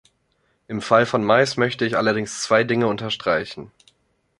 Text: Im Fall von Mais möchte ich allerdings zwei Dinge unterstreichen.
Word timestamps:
Im 0.67 0.81
Fall 0.81 1.05
von 1.05 1.23
Mais 1.23 1.57
möchte 1.57 1.85
ich 1.85 1.95
allerdings 1.95 2.41
zwei 2.41 2.63
Dinge 2.63 2.87
unterstreichen. 2.87 3.71